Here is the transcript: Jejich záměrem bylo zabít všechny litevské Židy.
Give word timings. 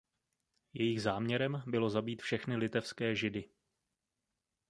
Jejich 0.73 1.01
záměrem 1.01 1.63
bylo 1.67 1.89
zabít 1.89 2.21
všechny 2.21 2.55
litevské 2.57 3.15
Židy. 3.15 3.49